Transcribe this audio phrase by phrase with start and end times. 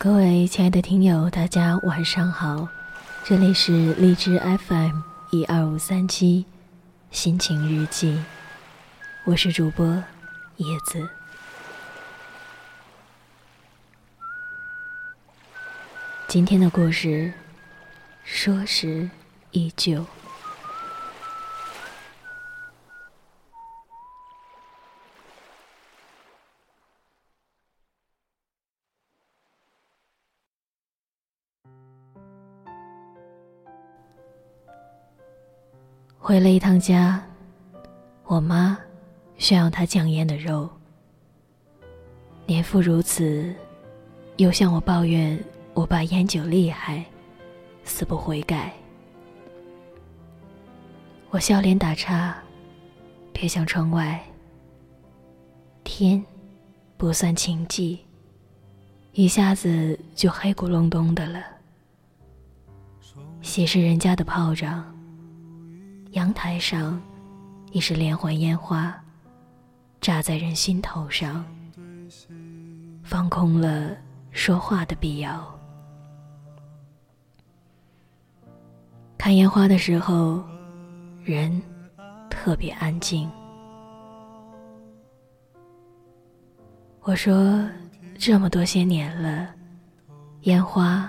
[0.00, 2.68] 各位亲爱的听友，大家晚上好，
[3.24, 5.00] 这里是荔枝 FM
[5.32, 6.46] 一二五三七
[7.10, 8.16] 心情日记，
[9.24, 9.84] 我是主播
[10.58, 11.08] 叶子。
[16.28, 17.32] 今天的故事，
[18.22, 19.10] 说时
[19.50, 20.06] 依旧。
[36.28, 37.26] 回了一趟家，
[38.24, 38.78] 我妈
[39.38, 40.68] 炫耀她酱腌的肉。
[42.44, 43.50] 年复如此，
[44.36, 47.02] 又向我抱怨我爸烟酒厉害，
[47.82, 48.70] 死不悔改。
[51.30, 52.36] 我笑脸打岔，
[53.32, 54.22] 瞥向窗外，
[55.82, 56.22] 天
[56.98, 57.98] 不算晴霁，
[59.12, 61.42] 一下子就黑咕隆咚的了。
[63.40, 64.94] 喜是人家的炮仗。
[66.12, 67.00] 阳台上，
[67.70, 68.94] 已是连环烟花，
[70.00, 71.44] 炸在人心头上，
[73.02, 73.96] 放空了
[74.30, 75.54] 说话的必要。
[79.18, 80.42] 看烟花的时候，
[81.22, 81.60] 人
[82.30, 83.30] 特别安静。
[87.02, 87.68] 我说，
[88.18, 89.48] 这么多些年了，
[90.42, 91.08] 烟花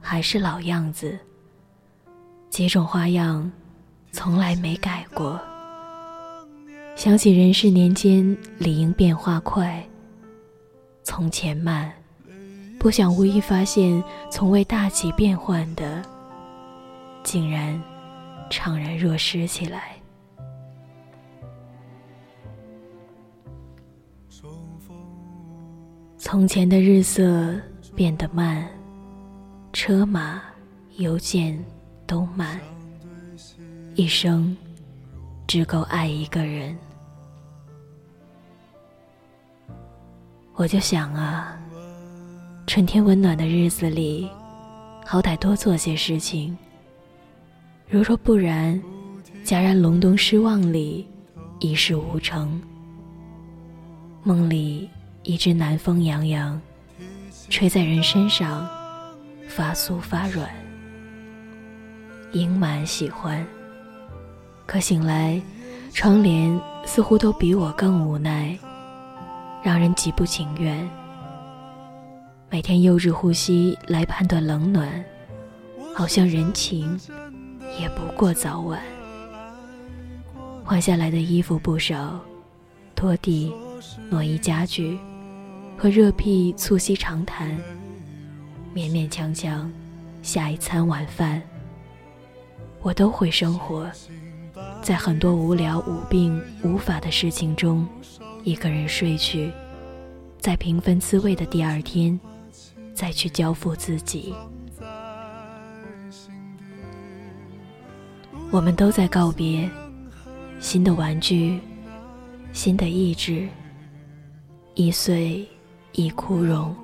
[0.00, 1.16] 还是老样子，
[2.48, 3.50] 几种花样。
[4.12, 5.40] 从来没改过。
[6.96, 9.82] 想起人世年间理应变化快，
[11.02, 11.90] 从前慢，
[12.78, 16.02] 不想无意发现从未大起变换的，
[17.22, 17.80] 竟然
[18.50, 19.96] 怅然若失起来。
[26.18, 27.58] 从前的日色
[27.94, 28.68] 变得慢，
[29.72, 30.42] 车马
[30.96, 31.58] 邮件
[32.06, 32.60] 都慢。
[34.00, 34.56] 一生
[35.46, 36.74] 只够爱一个人，
[40.54, 41.60] 我就想啊，
[42.66, 44.26] 春天温暖的日子里，
[45.04, 46.56] 好歹多做些事情。
[47.90, 48.82] 如若不然，
[49.44, 51.06] 戛然隆冬失望里，
[51.58, 52.58] 一事无成。
[54.22, 54.88] 梦里
[55.24, 56.58] 一只南风洋洋，
[57.50, 58.66] 吹在人身上，
[59.46, 60.48] 发酥发软，
[62.32, 63.46] 盈满喜欢。
[64.70, 65.42] 可醒来，
[65.92, 68.56] 窗帘似乎都比我更无奈，
[69.64, 70.88] 让人极不情愿。
[72.48, 75.04] 每天幼稚呼吸来判断冷暖，
[75.92, 76.96] 好像人情
[77.80, 78.80] 也不过早晚。
[80.64, 82.20] 换下来的衣服不少，
[82.94, 83.52] 拖地、
[84.08, 84.96] 挪移家具，
[85.76, 87.50] 和热屁促膝长谈，
[88.72, 89.68] 勉勉强强
[90.22, 91.42] 下一餐晚饭，
[92.82, 93.90] 我都会生活。
[94.82, 97.86] 在很多无聊、无病、无法的事情中，
[98.44, 99.52] 一个人睡去，
[100.38, 102.18] 在平分滋味的第二天，
[102.94, 104.34] 再去交付自己。
[108.50, 109.70] 我们都在告别
[110.58, 111.60] 新的玩具、
[112.52, 113.46] 新的意志，
[114.74, 115.46] 一岁
[115.92, 116.74] 一枯荣。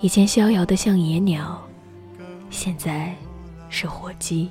[0.00, 1.60] 以前逍遥的像野鸟，
[2.50, 3.14] 现在
[3.68, 4.48] 是火鸡。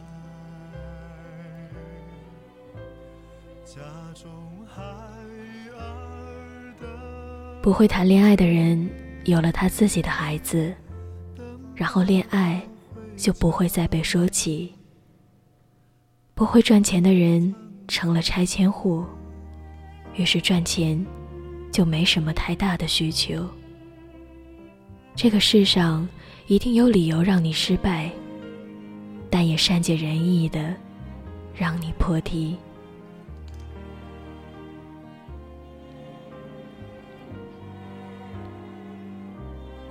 [7.64, 8.90] 不会谈恋爱的人
[9.24, 10.74] 有了他自己的孩子，
[11.74, 12.62] 然后恋爱
[13.16, 14.74] 就不会再被说起。
[16.36, 17.56] 不会赚钱的人
[17.88, 19.06] 成了拆迁户，
[20.14, 21.06] 于是赚钱
[21.72, 23.48] 就没什么太大的需求。
[25.16, 26.06] 这个世上
[26.48, 28.12] 一定有理由让你失败，
[29.30, 30.76] 但也善解人意的
[31.56, 32.58] 让你破题。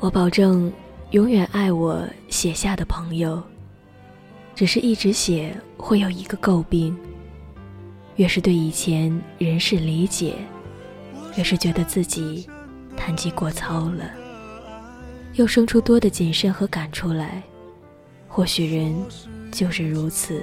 [0.02, 0.70] 我保证，
[1.12, 3.40] 永远爱我写下的朋友。
[4.52, 6.96] 只是一直写会有一个诟病：
[8.16, 10.34] 越是对以前人事理解，
[11.36, 12.48] 越是觉得自己
[12.96, 14.10] 谈及过糙了，
[15.34, 17.40] 又生出多的谨慎和感触来。
[18.26, 18.92] 或许人
[19.52, 20.42] 就是如此，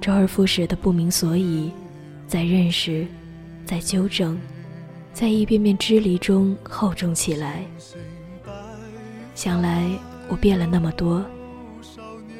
[0.00, 1.70] 周而复始的不明所以，
[2.26, 3.06] 在认识，
[3.64, 4.36] 在纠正，
[5.12, 7.64] 在一遍遍支离中厚重起来。
[9.40, 9.88] 想来
[10.28, 11.24] 我变了那么多，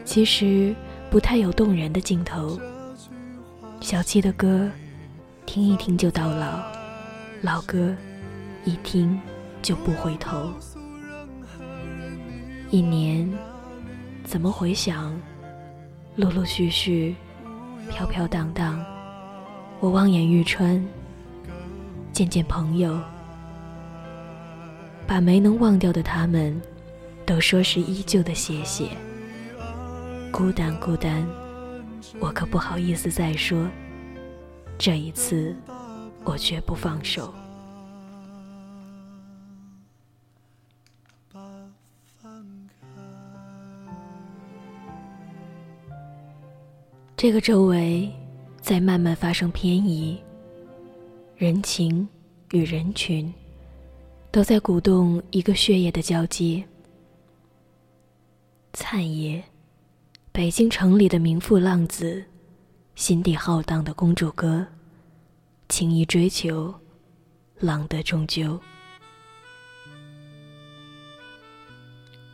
[0.05, 0.77] 其实
[1.09, 2.61] 不太有动人的镜头。
[3.81, 4.71] 小七的歌，
[5.47, 6.61] 听一听就到老；
[7.41, 7.97] 老歌，
[8.67, 9.19] 一听
[9.63, 10.51] 就不回头。
[12.69, 13.27] 一年，
[14.23, 15.19] 怎么回想，
[16.17, 17.17] 陆陆续续，
[17.89, 18.79] 飘飘荡荡，
[19.81, 20.87] 我望眼欲穿，
[22.13, 23.01] 见见朋友，
[25.07, 26.61] 把没能忘掉的他们，
[27.31, 28.89] 都说是依旧的谢谢。
[30.33, 31.25] 孤单孤单，
[32.19, 33.71] 我可不好意思再说。
[34.77, 35.55] 这一次，
[36.25, 37.33] 我绝不放手。
[47.17, 48.11] 这个周围
[48.61, 50.21] 在慢慢发生偏移，
[51.37, 52.09] 人情
[52.51, 53.33] 与人群
[54.33, 56.65] 都在鼓动一个血液的交接。
[58.83, 59.45] 灿爷，
[60.33, 62.25] 北京城里的名富浪子，
[62.95, 64.67] 心底浩荡的公主哥，
[65.69, 66.75] 轻易追求，
[67.59, 68.59] 浪得终究。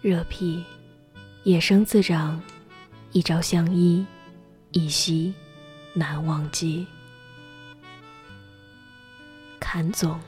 [0.01, 0.65] 热屁，
[1.43, 2.41] 野生自长，
[3.11, 4.07] 一朝相依。
[4.71, 5.35] 一夕
[5.95, 6.87] 难忘记。
[9.59, 10.19] 侃总，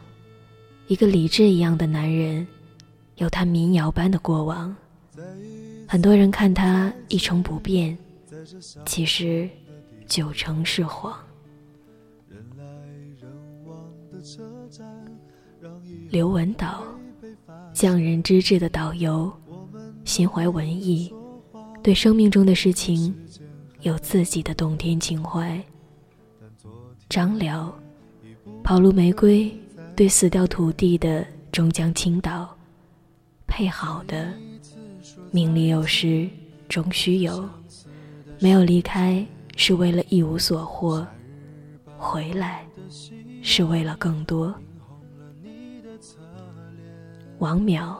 [0.89, 2.45] 一个理智一样的男人，
[3.19, 4.75] 有他民谣般的过往。
[5.89, 7.97] 很多人看他一成不变，
[8.85, 9.49] 其实
[10.07, 11.19] 九成是谎。
[16.11, 16.85] 刘文导，
[17.73, 19.33] 匠人之志的导游，
[20.05, 21.11] 心怀文艺，
[21.83, 23.15] 对生命中的事情。
[23.83, 25.59] 有自己的洞天情怀。
[27.09, 27.73] 张辽，
[28.65, 29.57] 跑路玫瑰，
[29.95, 32.55] 对死掉土地的终将倾倒。
[33.47, 34.35] 配好的，
[35.31, 36.29] 命里有时
[36.69, 37.49] 终须有。
[38.41, 39.27] 没有离开
[39.57, 41.07] 是为了一无所获，
[41.97, 42.65] 回来
[43.43, 44.55] 是为了更多。
[47.39, 47.97] 王淼，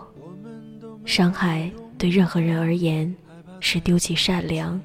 [1.05, 3.15] 伤害对任何人而言
[3.61, 4.81] 是丢弃善良。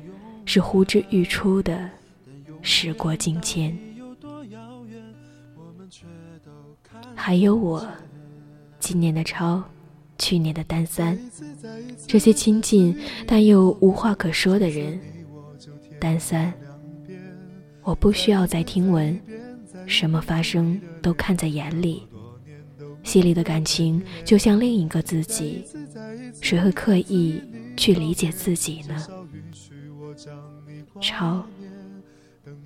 [0.46, 1.89] 是呼之欲出的
[2.62, 3.74] 时过境迁，
[7.16, 7.88] 还有我，
[8.80, 9.63] 今年的超，
[10.18, 11.18] 去年的单三，
[12.07, 15.00] 这些亲近但又无话可说的人，
[16.00, 16.54] 单三，
[17.81, 19.19] 我不需要再听闻，
[19.86, 22.04] 什么发生都看在眼里，
[23.04, 25.65] 戏里的感情就像另一个自己，
[26.42, 27.42] 谁会刻意
[27.75, 28.95] 去理解自己呢？
[31.01, 31.44] 超，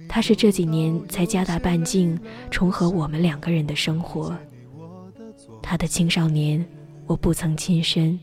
[0.08, 2.20] 他是这几年才加大半径
[2.52, 4.38] 重合我们两个人的生活。
[5.64, 6.64] 他的青少年
[7.08, 8.20] 我不曾亲身，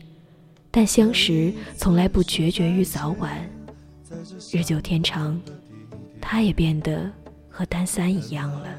[0.71, 3.37] 但相识从来不决绝于早晚。
[4.53, 5.39] 日久天长，
[6.21, 7.11] 他也变得
[7.49, 8.69] 和单三一样了。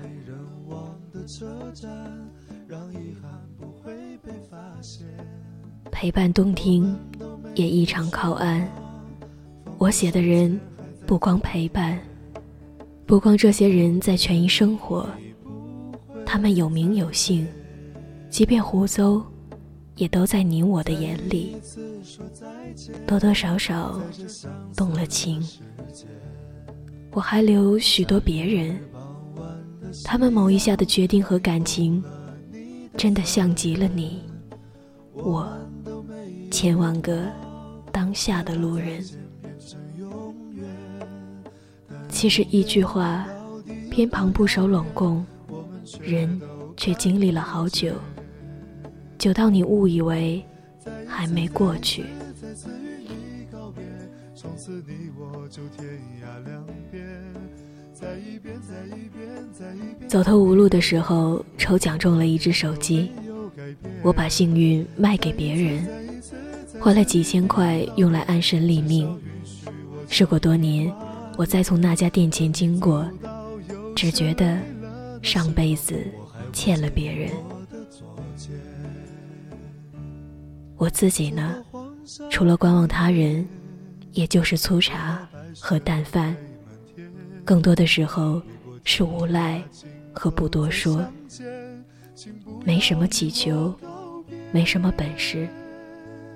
[5.91, 6.97] 陪伴动听，
[7.55, 8.67] 也异常靠岸。
[9.77, 10.59] 我写的人。
[11.07, 11.97] 不光陪伴，
[13.07, 15.09] 不光这些人在权益生活，
[16.27, 17.47] 他们有名有姓，
[18.29, 19.23] 即便胡诌，
[19.97, 21.57] 也都在你我的眼里，
[23.07, 24.01] 多多少少
[24.77, 25.43] 动了情。
[27.13, 28.79] 我还留许多别人，
[30.05, 32.03] 他们某一下的决定和感情，
[32.95, 34.23] 真的像极了你，
[35.15, 35.51] 我，
[36.51, 37.27] 千万个
[37.91, 39.03] 当下的路人。
[42.11, 43.27] 其实一句话，
[43.91, 45.25] 偏旁不守拢共，
[46.03, 46.39] 人
[46.77, 47.95] 却经历了好久，
[49.19, 50.45] 久到你误以为
[51.07, 52.05] 还没过去。
[60.07, 63.11] 走投无路的时候，抽奖中了一只手机，
[64.03, 65.87] 我把幸运卖给别人，
[66.81, 69.09] 花了几千块用来安身立命。
[70.09, 70.93] 时过多年。
[71.39, 73.07] 我再从那家店前经过，
[73.95, 74.59] 只觉得
[75.21, 75.95] 上辈子
[76.51, 77.31] 欠了别人。
[80.77, 81.63] 我自己呢，
[82.31, 83.47] 除了观望他人，
[84.13, 85.27] 也就是粗茶
[85.59, 86.37] 和淡饭，
[87.45, 88.43] 更多的时候
[88.85, 89.63] 是无赖
[90.13, 91.05] 和不多说。
[92.65, 93.75] 没什么祈求，
[94.53, 95.49] 没什么本事。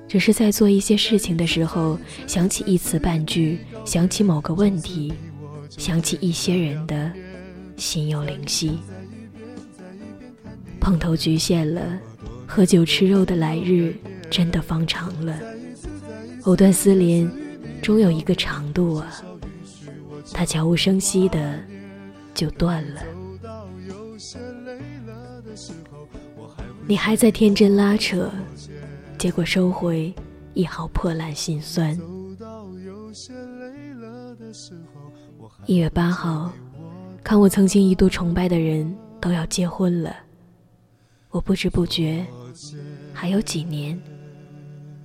[0.08, 5.12] 只是在做一些事情的时候，想起一词半句，想起某个问题，
[5.68, 7.12] 想起一些人的，
[7.76, 8.78] 心有灵犀。
[10.80, 11.98] 碰头局限了，
[12.46, 13.94] 喝酒吃肉的来日
[14.30, 15.36] 真的方长了。
[16.44, 17.30] 藕断丝连，
[17.82, 19.22] 终有一个长度啊，
[20.32, 21.58] 它悄无声息的
[22.32, 23.02] 就断了。
[26.86, 28.30] 你还在天真拉扯。
[29.18, 30.14] 结果收回，
[30.54, 31.94] 一毫破烂心酸。
[35.66, 36.50] 一月八号，
[37.22, 40.16] 看我曾经一度崇拜的人都要结婚了，
[41.28, 42.24] 我不知不觉
[43.12, 44.00] 还有几年，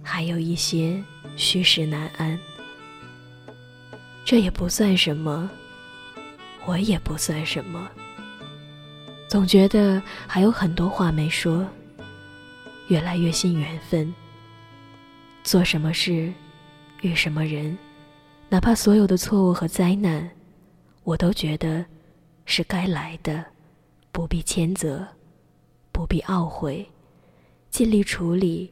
[0.07, 1.03] 还有一些
[1.35, 2.39] 虚实难安。
[4.23, 5.49] 这也不算什么，
[6.65, 7.89] 我也不算什么。
[9.27, 11.67] 总觉得还有很多话没说，
[12.87, 14.13] 越来越信缘分。
[15.43, 16.31] 做什么事，
[17.01, 17.75] 遇什么人，
[18.47, 20.29] 哪怕所有的错误和灾难，
[21.03, 21.83] 我都觉得
[22.45, 23.43] 是该来的，
[24.11, 25.05] 不必谴责，
[25.91, 26.87] 不必懊悔，
[27.69, 28.71] 尽力处理，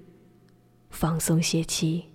[0.94, 2.06] 放松歇气。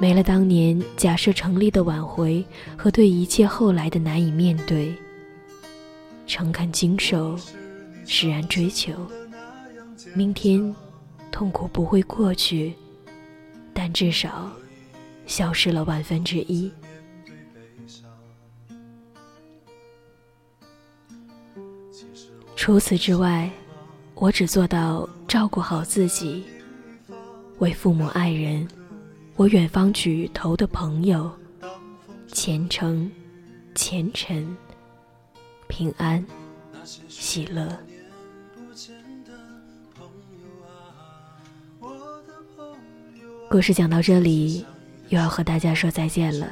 [0.00, 2.42] 没了当年假设成立的挽回
[2.78, 4.94] 和对一切后来的难以面对，
[6.26, 7.36] 诚恳经受，
[8.06, 8.94] 释然追求，
[10.14, 10.74] 明天。
[11.32, 12.74] 痛苦不会过去，
[13.72, 14.50] 但至少
[15.26, 16.70] 消失了万分之一。
[22.56, 23.48] 除此之外，
[24.20, 26.44] 我只做到照顾好自己，
[27.58, 28.68] 为父母爱人，
[29.34, 31.32] 我远方举头的朋友，
[32.28, 33.10] 虔诚、
[33.74, 34.54] 虔诚、
[35.68, 36.22] 平安、
[37.08, 37.74] 喜乐。
[43.48, 44.66] 故事讲到这里，
[45.08, 46.46] 又要和大家说再见了。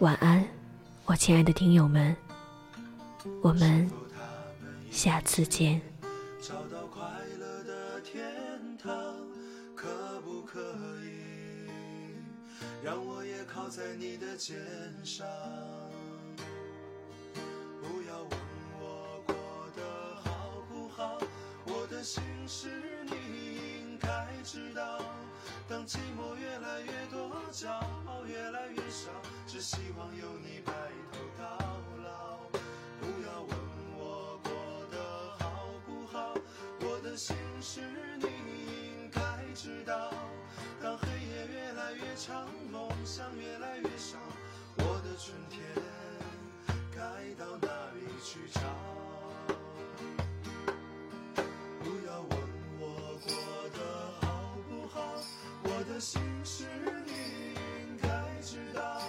[0.00, 0.44] 晚安，
[1.04, 2.14] 我亲爱的听友们，
[3.40, 3.88] 我们
[4.90, 5.80] 下次见。
[12.84, 14.58] 让我也靠在你的肩
[15.02, 15.26] 上？
[17.80, 18.38] 不要问
[18.78, 19.34] 我过
[19.74, 19.82] 得
[20.22, 21.18] 好不好，
[21.64, 22.68] 我的心事
[23.06, 23.14] 你
[23.78, 25.00] 应该知道。
[25.66, 29.10] 当寂寞越来越多，骄傲越来越少，
[29.46, 30.74] 只希望有你白
[31.10, 31.56] 头到
[32.04, 32.36] 老。
[33.00, 33.58] 不要问
[33.96, 34.52] 我过
[34.92, 34.98] 得
[35.38, 36.34] 好不好，
[36.80, 37.80] 我的心事
[42.14, 44.16] 越来越长，梦想越来越少，
[44.78, 45.60] 我的春天
[46.94, 47.00] 该
[47.34, 48.60] 到哪里去找？
[51.80, 52.38] 不要问
[52.78, 53.28] 我过
[53.74, 53.80] 得
[54.20, 55.16] 好不好，
[55.64, 56.68] 我的心事
[57.04, 57.10] 你
[57.80, 58.06] 应该
[58.40, 59.02] 知道。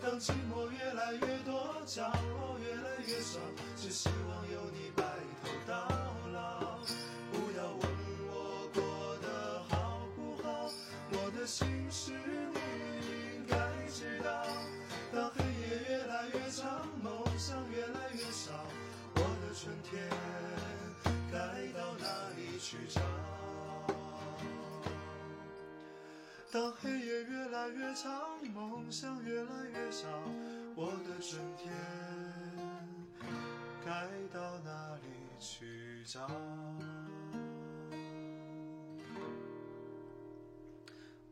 [0.00, 3.38] 当寂寞越来越多，骄傲越来越少，
[3.76, 5.04] 只希望有你白
[5.44, 5.86] 头到
[6.32, 6.78] 老。
[7.30, 7.82] 不要问
[8.30, 8.80] 我过
[9.20, 10.70] 得好不好，
[11.12, 12.17] 我的心事
[22.68, 23.00] 去找？
[26.52, 30.06] 当黑夜越来越长，梦想越来越少，
[30.74, 31.72] 我的春天
[33.82, 35.02] 该到哪里
[35.40, 36.28] 去找？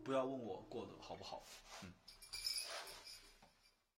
[0.03, 1.45] 不要问我过得好不好，
[1.83, 1.93] 嗯。